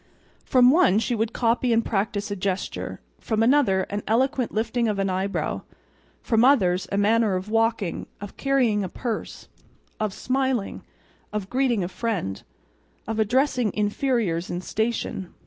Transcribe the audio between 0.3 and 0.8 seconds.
From